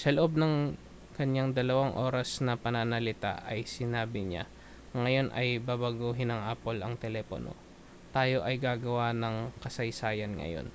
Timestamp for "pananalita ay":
2.64-3.60